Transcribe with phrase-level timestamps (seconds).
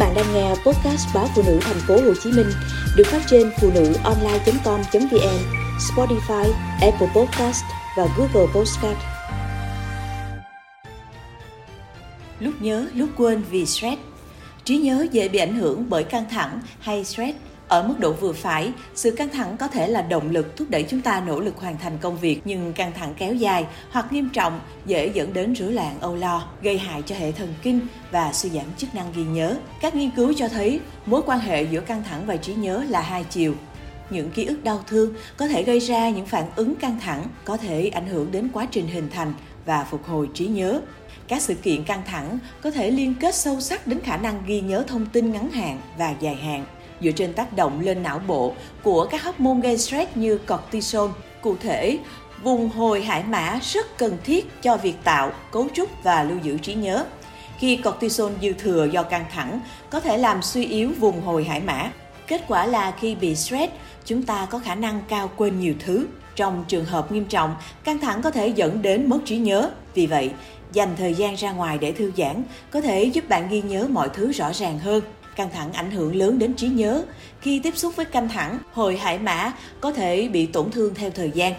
[0.00, 2.50] bạn đang nghe podcast báo phụ nữ thành phố Hồ Chí Minh
[2.96, 5.38] được phát trên phụ nữ online.com.vn,
[5.78, 7.64] Spotify, Apple Podcast
[7.96, 8.98] và Google Podcast.
[12.40, 14.00] Lúc nhớ, lúc quên vì stress.
[14.64, 17.36] Trí nhớ dễ bị ảnh hưởng bởi căng thẳng hay stress
[17.70, 20.82] ở mức độ vừa phải, sự căng thẳng có thể là động lực thúc đẩy
[20.82, 24.28] chúng ta nỗ lực hoàn thành công việc, nhưng căng thẳng kéo dài hoặc nghiêm
[24.32, 27.80] trọng dễ dẫn đến rối loạn âu lo, gây hại cho hệ thần kinh
[28.10, 29.56] và suy giảm chức năng ghi nhớ.
[29.80, 33.00] Các nghiên cứu cho thấy mối quan hệ giữa căng thẳng và trí nhớ là
[33.00, 33.54] hai chiều.
[34.10, 37.56] Những ký ức đau thương có thể gây ra những phản ứng căng thẳng, có
[37.56, 39.32] thể ảnh hưởng đến quá trình hình thành
[39.66, 40.80] và phục hồi trí nhớ.
[41.28, 44.60] Các sự kiện căng thẳng có thể liên kết sâu sắc đến khả năng ghi
[44.60, 46.64] nhớ thông tin ngắn hạn và dài hạn
[47.00, 51.10] dựa trên tác động lên não bộ của các hormone gây stress như cortisol.
[51.42, 51.98] Cụ thể,
[52.42, 56.58] vùng hồi hải mã rất cần thiết cho việc tạo, cấu trúc và lưu giữ
[56.58, 57.04] trí nhớ.
[57.58, 61.60] Khi cortisol dư thừa do căng thẳng có thể làm suy yếu vùng hồi hải
[61.60, 61.90] mã.
[62.26, 63.72] Kết quả là khi bị stress,
[64.04, 66.06] chúng ta có khả năng cao quên nhiều thứ.
[66.36, 67.54] Trong trường hợp nghiêm trọng,
[67.84, 69.70] căng thẳng có thể dẫn đến mất trí nhớ.
[69.94, 70.30] Vì vậy,
[70.72, 74.08] dành thời gian ra ngoài để thư giãn có thể giúp bạn ghi nhớ mọi
[74.08, 75.02] thứ rõ ràng hơn
[75.36, 77.04] căng thẳng ảnh hưởng lớn đến trí nhớ.
[77.40, 81.10] Khi tiếp xúc với căng thẳng, hồi hải mã có thể bị tổn thương theo
[81.10, 81.54] thời gian,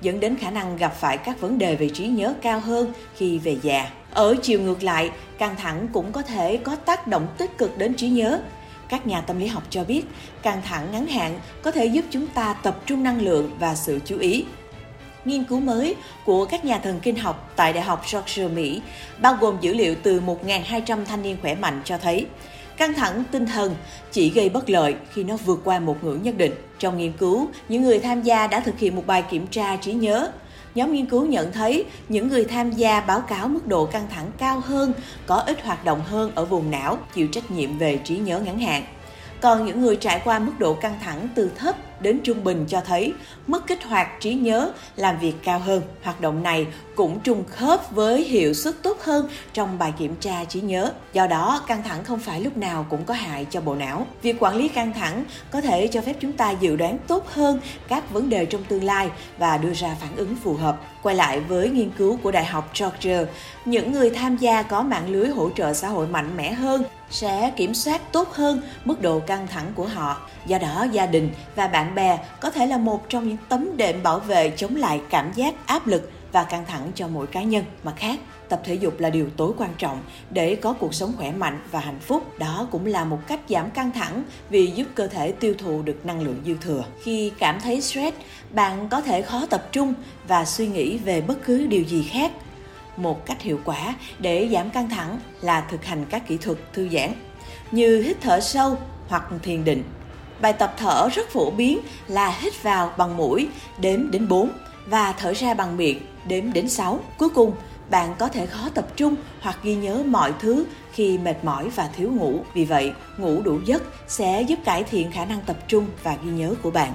[0.00, 3.38] dẫn đến khả năng gặp phải các vấn đề về trí nhớ cao hơn khi
[3.38, 3.90] về già.
[4.10, 7.94] Ở chiều ngược lại, căng thẳng cũng có thể có tác động tích cực đến
[7.94, 8.40] trí nhớ.
[8.88, 10.02] Các nhà tâm lý học cho biết,
[10.42, 14.00] căng thẳng ngắn hạn có thể giúp chúng ta tập trung năng lượng và sự
[14.04, 14.44] chú ý.
[15.24, 18.82] Nghiên cứu mới của các nhà thần kinh học tại Đại học Georgia, Mỹ,
[19.18, 22.26] bao gồm dữ liệu từ 1.200 thanh niên khỏe mạnh cho thấy,
[22.76, 23.74] Căng thẳng tinh thần
[24.12, 26.52] chỉ gây bất lợi khi nó vượt qua một ngưỡng nhất định.
[26.78, 29.92] Trong nghiên cứu, những người tham gia đã thực hiện một bài kiểm tra trí
[29.92, 30.30] nhớ.
[30.74, 34.30] Nhóm nghiên cứu nhận thấy những người tham gia báo cáo mức độ căng thẳng
[34.38, 34.92] cao hơn,
[35.26, 38.58] có ít hoạt động hơn ở vùng não, chịu trách nhiệm về trí nhớ ngắn
[38.58, 38.84] hạn.
[39.40, 42.80] Còn những người trải qua mức độ căng thẳng từ thấp đến trung bình cho
[42.80, 43.12] thấy
[43.46, 45.82] mức kích hoạt trí nhớ làm việc cao hơn.
[46.02, 50.44] Hoạt động này cũng trùng khớp với hiệu suất tốt hơn trong bài kiểm tra
[50.44, 50.92] trí nhớ.
[51.12, 54.06] Do đó, căng thẳng không phải lúc nào cũng có hại cho bộ não.
[54.22, 57.60] Việc quản lý căng thẳng có thể cho phép chúng ta dự đoán tốt hơn
[57.88, 60.80] các vấn đề trong tương lai và đưa ra phản ứng phù hợp.
[61.02, 63.24] Quay lại với nghiên cứu của Đại học Georgia,
[63.64, 67.52] những người tham gia có mạng lưới hỗ trợ xã hội mạnh mẽ hơn sẽ
[67.56, 70.16] kiểm soát tốt hơn mức độ căng thẳng của họ.
[70.46, 73.76] Do đó, gia đình và bạn bạn bè có thể là một trong những tấm
[73.76, 77.42] đệm bảo vệ chống lại cảm giác áp lực và căng thẳng cho mỗi cá
[77.42, 77.64] nhân.
[77.84, 81.32] mà khác, tập thể dục là điều tối quan trọng để có cuộc sống khỏe
[81.32, 82.38] mạnh và hạnh phúc.
[82.38, 86.06] Đó cũng là một cách giảm căng thẳng vì giúp cơ thể tiêu thụ được
[86.06, 86.84] năng lượng dư thừa.
[87.02, 88.16] Khi cảm thấy stress,
[88.50, 89.94] bạn có thể khó tập trung
[90.28, 92.32] và suy nghĩ về bất cứ điều gì khác.
[92.96, 96.88] Một cách hiệu quả để giảm căng thẳng là thực hành các kỹ thuật thư
[96.88, 97.12] giãn
[97.70, 99.82] như hít thở sâu hoặc thiền định.
[100.40, 103.48] Bài tập thở rất phổ biến là hít vào bằng mũi
[103.78, 104.50] đếm đến 4
[104.86, 107.00] và thở ra bằng miệng đếm đến 6.
[107.18, 107.52] Cuối cùng,
[107.90, 111.88] bạn có thể khó tập trung hoặc ghi nhớ mọi thứ khi mệt mỏi và
[111.96, 112.40] thiếu ngủ.
[112.54, 116.30] Vì vậy, ngủ đủ giấc sẽ giúp cải thiện khả năng tập trung và ghi
[116.30, 116.92] nhớ của bạn.